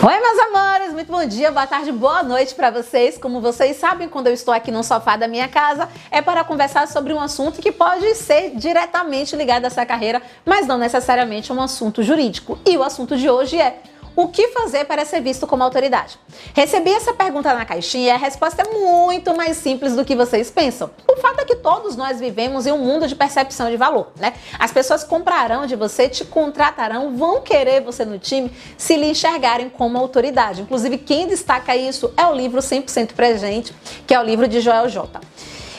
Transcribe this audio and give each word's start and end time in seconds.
Oi, 0.00 0.20
meus 0.20 0.38
amores, 0.38 0.92
muito 0.92 1.10
bom 1.10 1.26
dia, 1.26 1.50
boa 1.50 1.66
tarde, 1.66 1.90
boa 1.90 2.22
noite 2.22 2.54
para 2.54 2.70
vocês. 2.70 3.18
Como 3.18 3.40
vocês 3.40 3.78
sabem, 3.78 4.08
quando 4.08 4.28
eu 4.28 4.32
estou 4.32 4.54
aqui 4.54 4.70
no 4.70 4.84
sofá 4.84 5.16
da 5.16 5.26
minha 5.26 5.48
casa, 5.48 5.88
é 6.08 6.22
para 6.22 6.44
conversar 6.44 6.86
sobre 6.86 7.12
um 7.12 7.20
assunto 7.20 7.60
que 7.60 7.72
pode 7.72 8.14
ser 8.14 8.52
diretamente 8.54 9.34
ligado 9.34 9.64
a 9.64 9.66
essa 9.66 9.84
carreira, 9.84 10.22
mas 10.46 10.68
não 10.68 10.78
necessariamente 10.78 11.52
um 11.52 11.60
assunto 11.60 12.04
jurídico. 12.04 12.60
E 12.64 12.76
o 12.76 12.84
assunto 12.84 13.16
de 13.16 13.28
hoje 13.28 13.60
é 13.60 13.80
o 14.18 14.26
que 14.26 14.48
fazer 14.48 14.84
para 14.84 15.04
ser 15.04 15.20
visto 15.20 15.46
como 15.46 15.62
autoridade? 15.62 16.18
Recebi 16.52 16.90
essa 16.90 17.14
pergunta 17.14 17.54
na 17.54 17.64
caixinha 17.64 18.06
e 18.06 18.10
a 18.10 18.16
resposta 18.16 18.62
é 18.62 18.64
muito 18.68 19.32
mais 19.36 19.58
simples 19.58 19.94
do 19.94 20.04
que 20.04 20.16
vocês 20.16 20.50
pensam. 20.50 20.90
O 21.06 21.16
fato 21.18 21.38
é 21.38 21.44
que 21.44 21.54
todos 21.54 21.94
nós 21.94 22.18
vivemos 22.18 22.66
em 22.66 22.72
um 22.72 22.78
mundo 22.78 23.06
de 23.06 23.14
percepção 23.14 23.70
de 23.70 23.76
valor, 23.76 24.10
né? 24.16 24.34
As 24.58 24.72
pessoas 24.72 25.04
comprarão 25.04 25.66
de 25.66 25.76
você, 25.76 26.08
te 26.08 26.24
contratarão, 26.24 27.16
vão 27.16 27.42
querer 27.42 27.80
você 27.80 28.04
no 28.04 28.18
time 28.18 28.50
se 28.76 28.96
lhe 28.96 29.06
enxergarem 29.06 29.70
como 29.70 29.96
autoridade. 29.96 30.62
Inclusive, 30.62 30.98
quem 30.98 31.28
destaca 31.28 31.76
isso 31.76 32.12
é 32.16 32.26
o 32.26 32.34
livro 32.34 32.60
100% 32.60 33.12
Presente, 33.12 33.72
que 34.04 34.12
é 34.12 34.18
o 34.18 34.24
livro 34.24 34.48
de 34.48 34.60
Joel 34.60 34.88
J. 34.88 35.20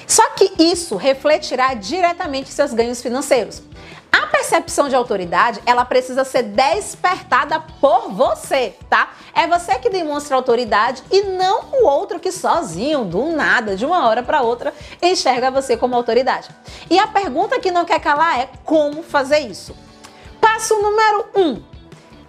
Só 0.08 0.30
que 0.30 0.54
isso 0.58 0.96
refletirá 0.96 1.74
diretamente 1.74 2.49
seus 2.52 2.74
ganhos 2.74 3.02
financeiros. 3.02 3.62
Percepção 4.49 4.89
de 4.89 4.95
autoridade, 4.95 5.62
ela 5.63 5.85
precisa 5.85 6.23
ser 6.23 6.41
despertada 6.41 7.59
por 7.80 8.09
você, 8.09 8.76
tá? 8.90 9.12
É 9.31 9.45
você 9.45 9.77
que 9.77 9.91
demonstra 9.91 10.35
autoridade 10.35 11.03
e 11.12 11.21
não 11.21 11.66
o 11.71 11.85
outro 11.85 12.20
que 12.20 12.31
sozinho, 12.31 13.05
do 13.05 13.26
nada, 13.27 13.76
de 13.76 13.85
uma 13.85 14.07
hora 14.07 14.23
para 14.23 14.41
outra, 14.41 14.73
enxerga 15.04 15.52
você 15.52 15.77
como 15.77 15.95
autoridade. 15.95 16.49
E 16.90 16.98
a 16.98 17.05
pergunta 17.05 17.59
que 17.59 17.70
não 17.70 17.85
quer 17.85 17.99
calar 17.99 18.40
é 18.40 18.49
como 18.66 19.04
fazer 19.04 19.38
isso? 19.38 19.76
Passo 20.41 20.73
número 20.81 21.27
1. 21.35 21.41
Um, 21.41 21.63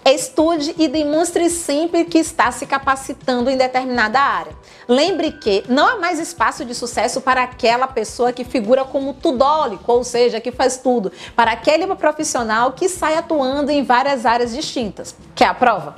Estude 0.05 0.75
e 0.79 0.89
demonstre 0.89 1.51
sempre 1.51 2.07
que 2.07 2.19
está 2.19 2.51
se 2.51 2.65
capacitando 2.65 3.51
em 3.51 3.57
determinada 3.57 4.19
área. 4.19 4.53
Lembre 4.89 5.33
que 5.33 5.63
não 5.69 5.87
há 5.87 5.97
mais 5.98 6.19
espaço 6.19 6.65
de 6.65 6.75
sucesso 6.75 7.20
para 7.20 7.42
aquela 7.42 7.87
pessoa 7.87 8.33
que 8.33 8.42
figura 8.42 8.84
como 8.84 9.12
tudólico, 9.12 9.92
ou 9.92 10.03
seja, 10.03 10.41
que 10.41 10.51
faz 10.51 10.79
tudo, 10.79 11.12
para 11.37 11.53
aquele 11.53 11.87
profissional 11.95 12.73
que 12.73 12.89
sai 12.89 13.15
atuando 13.17 13.70
em 13.70 13.84
várias 13.84 14.25
áreas 14.25 14.55
distintas. 14.55 15.15
Quer 15.34 15.47
a 15.47 15.55
prova? 15.55 15.95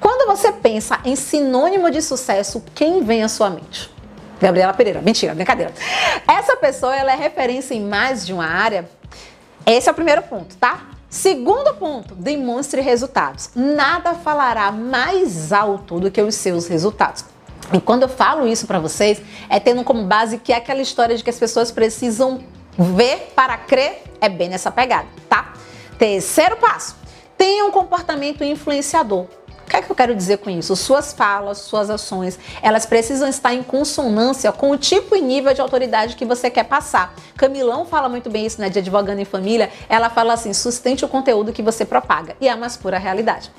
Quando 0.00 0.26
você 0.26 0.50
pensa 0.50 0.98
em 1.04 1.14
sinônimo 1.14 1.90
de 1.92 2.02
sucesso, 2.02 2.62
quem 2.74 3.04
vem 3.04 3.22
à 3.22 3.28
sua 3.28 3.50
mente? 3.50 3.88
Gabriela 4.40 4.74
Pereira. 4.74 5.00
Mentira, 5.00 5.32
brincadeira. 5.32 5.72
Essa 6.26 6.56
pessoa 6.56 6.94
ela 6.94 7.12
é 7.12 7.16
referência 7.16 7.72
em 7.72 7.80
mais 7.80 8.26
de 8.26 8.32
uma 8.32 8.46
área. 8.46 8.88
Esse 9.64 9.88
é 9.88 9.92
o 9.92 9.94
primeiro 9.94 10.22
ponto, 10.22 10.56
tá? 10.56 10.93
Segundo 11.14 11.72
ponto, 11.74 12.12
demonstre 12.16 12.80
resultados. 12.80 13.50
Nada 13.54 14.14
falará 14.14 14.72
mais 14.72 15.52
alto 15.52 16.00
do 16.00 16.10
que 16.10 16.20
os 16.20 16.34
seus 16.34 16.66
resultados. 16.66 17.24
E 17.72 17.80
quando 17.80 18.02
eu 18.02 18.08
falo 18.08 18.48
isso 18.48 18.66
para 18.66 18.80
vocês, 18.80 19.22
é 19.48 19.60
tendo 19.60 19.84
como 19.84 20.06
base 20.06 20.38
que 20.38 20.52
é 20.52 20.56
aquela 20.56 20.82
história 20.82 21.16
de 21.16 21.22
que 21.22 21.30
as 21.30 21.38
pessoas 21.38 21.70
precisam 21.70 22.40
ver 22.76 23.32
para 23.36 23.56
crer, 23.56 24.02
é 24.20 24.28
bem 24.28 24.48
nessa 24.48 24.72
pegada, 24.72 25.06
tá? 25.28 25.54
Terceiro 25.96 26.56
passo, 26.56 26.96
tenha 27.38 27.64
um 27.64 27.70
comportamento 27.70 28.42
influenciador. 28.42 29.26
Que 29.74 29.78
é 29.78 29.82
que 29.82 29.90
eu 29.90 29.96
quero 29.96 30.14
dizer 30.14 30.38
com 30.38 30.48
isso? 30.48 30.76
Suas 30.76 31.12
falas, 31.12 31.58
suas 31.58 31.90
ações, 31.90 32.38
elas 32.62 32.86
precisam 32.86 33.28
estar 33.28 33.52
em 33.52 33.60
consonância 33.60 34.52
com 34.52 34.70
o 34.70 34.78
tipo 34.78 35.16
e 35.16 35.20
nível 35.20 35.52
de 35.52 35.60
autoridade 35.60 36.14
que 36.14 36.24
você 36.24 36.48
quer 36.48 36.62
passar. 36.62 37.12
Camilão 37.36 37.84
fala 37.84 38.08
muito 38.08 38.30
bem 38.30 38.46
isso, 38.46 38.60
né, 38.60 38.68
de 38.68 38.78
Advogando 38.78 39.20
em 39.20 39.24
Família. 39.24 39.68
Ela 39.88 40.08
fala 40.08 40.34
assim: 40.34 40.52
sustente 40.52 41.04
o 41.04 41.08
conteúdo 41.08 41.52
que 41.52 41.60
você 41.60 41.84
propaga. 41.84 42.36
E 42.40 42.46
é 42.46 42.52
a 42.52 42.56
mais 42.56 42.76
pura 42.76 42.98
realidade. 42.98 43.50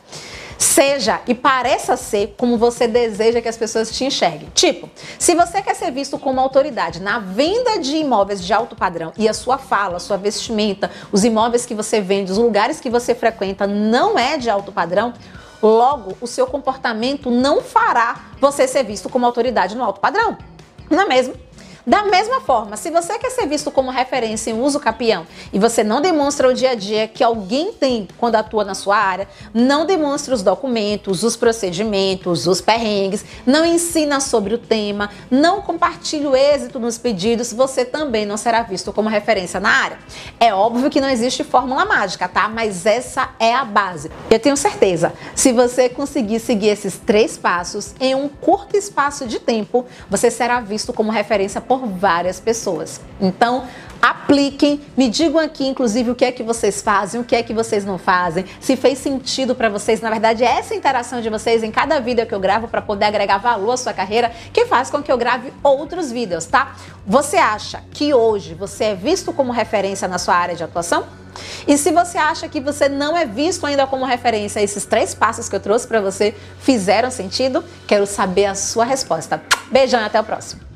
Seja 0.58 1.20
e 1.28 1.36
pareça 1.36 1.98
ser 1.98 2.34
como 2.38 2.58
você 2.58 2.88
deseja 2.88 3.42
que 3.42 3.50
as 3.50 3.58
pessoas 3.58 3.92
te 3.92 4.06
enxerguem. 4.06 4.50
Tipo, 4.56 4.90
se 5.20 5.36
você 5.36 5.62
quer 5.62 5.76
ser 5.76 5.92
visto 5.92 6.18
como 6.18 6.40
autoridade 6.40 7.02
na 7.02 7.20
venda 7.20 7.78
de 7.78 7.98
imóveis 7.98 8.42
de 8.42 8.54
alto 8.54 8.74
padrão 8.74 9.12
e 9.18 9.28
a 9.28 9.34
sua 9.34 9.58
fala, 9.58 10.00
sua 10.00 10.16
vestimenta, 10.16 10.90
os 11.12 11.25
imóveis 11.25 11.66
que 11.66 11.75
você 11.75 12.00
vende, 12.00 12.31
os 12.31 12.38
lugares 12.38 12.80
que 12.80 12.90
você 12.90 13.14
frequenta 13.14 13.68
não 13.68 14.18
é 14.18 14.38
de 14.38 14.50
alto 14.50 14.72
padrão, 14.72 15.14
Logo, 15.66 16.16
o 16.22 16.28
seu 16.28 16.46
comportamento 16.46 17.31
não 17.31 17.59
fará 17.59 18.26
você 18.40 18.68
ser 18.68 18.84
visto 18.84 19.09
como 19.09 19.26
autoridade 19.26 19.76
no 19.76 19.84
alto 19.84 20.00
padrão. 20.00 20.38
Não 20.92 21.02
é 21.02 21.06
mesmo? 21.08 21.34
Da 21.88 22.03
mesma 22.03 22.41
forma, 22.41 22.75
se 22.78 22.90
você 22.90 23.19
quer 23.19 23.29
ser 23.29 23.46
visto 23.46 23.69
como 23.69 23.91
referência 23.91 24.50
em 24.50 24.59
uso 24.59 24.79
capião 24.79 25.28
e 25.53 25.59
você 25.59 25.84
não 25.84 26.01
demonstra 26.01 26.50
o 26.50 26.53
dia 26.53 26.72
a 26.72 26.75
dia 26.75 27.07
que 27.07 27.23
alguém 27.23 27.73
tem 27.73 28.07
quando 28.18 28.35
atua 28.35 28.63
na 28.63 28.73
sua 28.73 28.97
área, 28.97 29.28
não 29.53 29.85
demonstra 29.85 30.34
os 30.34 30.41
documentos, 30.41 31.22
os 31.22 31.35
procedimentos, 31.35 32.47
os 32.47 32.59
perrengues, 32.59 33.24
não 33.45 33.63
ensina 33.63 34.19
sobre 34.19 34.56
o 34.56 34.57
tema, 34.57 35.12
não 35.29 35.62
compartilha 35.62 36.28
o 36.28 36.35
êxito 36.35 36.79
nos 36.79 36.97
pedidos, 36.97 37.53
você 37.53 37.85
também 37.85 38.25
não 38.25 38.35
será 38.35 38.63
visto 38.63 38.91
como 38.91 39.07
referência 39.07 39.59
na 39.59 39.69
área. 39.69 40.00
É 40.40 40.51
óbvio 40.51 40.90
que 40.90 41.00
não 41.00 41.09
existe 41.09 41.44
fórmula 41.44 41.85
mágica, 41.85 42.28
tá? 42.28 42.50
Mas 42.50 42.88
essa 42.88 43.29
é 43.40 43.53
a 43.53 43.63
base. 43.63 44.09
Eu 44.31 44.40
tenho 44.40 44.57
certeza, 44.57 45.13
se 45.35 45.51
você 45.51 45.88
conseguir 45.88 46.40
seguir 46.40 46.69
esses 46.69 46.97
três 46.97 47.38
passos 47.38 47.94
em 48.00 48.16
um 48.16 48.28
curto 48.28 48.75
espaço 48.75 49.28
de 49.28 49.40
tempo, 49.40 49.85
você 50.09 50.31
será 50.31 50.59
visto 50.62 50.91
como 50.91 51.12
referência 51.12 51.62
por 51.62 51.75
por 51.80 51.88
várias 51.88 52.40
pessoas. 52.40 53.02
Então, 53.19 53.68
apliquem, 54.02 54.81
me 54.96 55.09
digam 55.09 55.40
aqui, 55.40 55.68
inclusive, 55.68 56.12
o 56.12 56.16
que 56.16 56.25
é 56.25 56.31
que 56.31 56.44
vocês 56.44 56.81
fazem, 56.81 57.19
o 57.19 57.24
que 57.24 57.36
é 57.36 57.41
que 57.41 57.53
vocês 57.53 57.84
não 57.84 57.97
fazem, 57.97 58.46
se 58.59 58.75
fez 58.75 59.00
sentido 59.00 59.56
para 59.56 59.69
vocês. 59.69 60.02
Na 60.02 60.09
verdade, 60.09 60.44
essa 60.44 60.75
interação 60.75 61.22
de 61.22 61.30
vocês 61.30 61.63
em 61.63 61.72
cada 61.72 62.00
vídeo 62.00 62.25
que 62.25 62.36
eu 62.36 62.40
gravo 62.40 62.68
para 62.68 62.81
poder 62.81 63.06
agregar 63.06 63.38
valor 63.38 63.74
à 63.74 63.78
sua 63.78 63.94
carreira 63.94 64.31
que 64.53 64.66
faz 64.66 64.90
com 64.90 65.02
que 65.02 65.12
eu 65.12 65.18
grave 65.18 65.52
outros 65.63 66.12
vídeos, 66.12 66.46
tá? 66.46 66.75
Você 67.06 67.38
acha 67.38 67.84
que 67.92 68.13
hoje 68.13 68.53
você 68.53 68.86
é 68.86 68.96
visto 68.96 69.34
como 69.34 69.52
referência 69.52 70.07
na 70.07 70.18
sua 70.18 70.36
área 70.36 70.56
de 70.56 70.63
atuação? 70.63 71.06
E 71.68 71.78
se 71.78 71.92
você 71.92 72.18
acha 72.18 72.47
que 72.47 72.62
você 72.62 72.88
não 72.88 73.18
é 73.18 73.25
visto 73.25 73.66
ainda 73.66 73.86
como 73.88 74.06
referência, 74.06 74.62
esses 74.62 74.86
três 74.86 75.13
passos 75.13 75.50
que 75.50 75.56
eu 75.56 75.59
trouxe 75.59 75.88
para 75.88 76.00
você 76.00 76.34
fizeram 76.59 77.12
sentido? 77.12 77.63
Quero 77.88 78.06
saber 78.06 78.46
a 78.46 78.56
sua 78.56 78.86
resposta. 78.86 79.42
Beijão 79.72 80.00
e 80.00 80.06
até 80.06 80.19
o 80.19 80.24
próximo. 80.24 80.75